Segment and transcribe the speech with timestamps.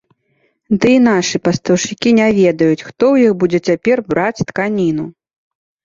[0.85, 5.05] Ды і нашы пастаўшчыкі не ведаюць, хто ў іх будзе цяпер браць тканіну.